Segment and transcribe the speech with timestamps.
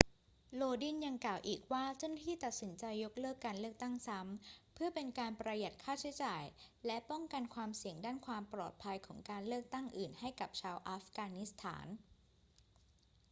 [0.59, 6.43] lodin ยังกล่าวอีกว่าเจ้าหน้าที่ตัดสินใจยกเลิกการเลือกตั้งซ้ำเพื่อเป็นการประหยัดค่าใช้จ่าย
[6.85, 11.87] และป้องกันความเสี่ยงด้านความปลอดภัยของการเลือกตั้งอื่นให้กับชาวอัฟกานิสถาน